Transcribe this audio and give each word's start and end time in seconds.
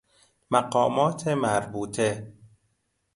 مقامات 0.51 1.27
مربوطه 1.27 2.33